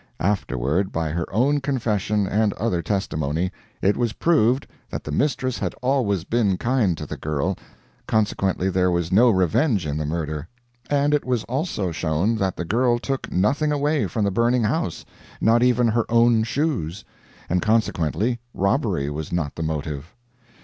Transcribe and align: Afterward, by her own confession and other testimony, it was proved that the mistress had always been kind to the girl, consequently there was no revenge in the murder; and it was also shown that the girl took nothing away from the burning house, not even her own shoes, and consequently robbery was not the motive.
Afterward, 0.19 0.91
by 0.91 1.09
her 1.09 1.31
own 1.31 1.59
confession 1.61 2.25
and 2.25 2.53
other 2.53 2.81
testimony, 2.81 3.51
it 3.83 3.95
was 3.95 4.13
proved 4.13 4.65
that 4.89 5.03
the 5.03 5.11
mistress 5.11 5.59
had 5.59 5.75
always 5.79 6.23
been 6.23 6.57
kind 6.57 6.97
to 6.97 7.05
the 7.05 7.17
girl, 7.17 7.55
consequently 8.07 8.67
there 8.67 8.89
was 8.89 9.11
no 9.11 9.29
revenge 9.29 9.85
in 9.85 9.97
the 9.97 10.05
murder; 10.07 10.47
and 10.89 11.13
it 11.13 11.23
was 11.23 11.43
also 11.43 11.91
shown 11.91 12.35
that 12.37 12.55
the 12.57 12.65
girl 12.65 12.97
took 12.97 13.31
nothing 13.31 13.71
away 13.71 14.07
from 14.07 14.23
the 14.23 14.31
burning 14.31 14.63
house, 14.63 15.05
not 15.39 15.61
even 15.61 15.87
her 15.89 16.07
own 16.11 16.41
shoes, 16.41 17.05
and 17.47 17.61
consequently 17.61 18.39
robbery 18.55 19.07
was 19.07 19.31
not 19.31 19.53
the 19.53 19.61
motive. 19.61 20.15